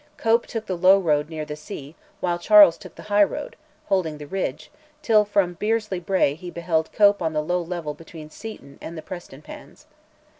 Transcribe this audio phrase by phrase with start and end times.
[0.17, 3.55] Cope took the low road near the sea, while Charles took the high road,
[3.85, 4.71] holding the ridge,
[5.03, 8.97] till from Birsley brae he beheld Cope on the low level plain, between Seaton and
[9.05, 9.85] Prestonpans.